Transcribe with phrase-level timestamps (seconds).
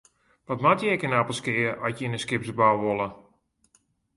[0.47, 3.07] Wat moatte je ek yn Appelskea at je yn de skipsbou wolle?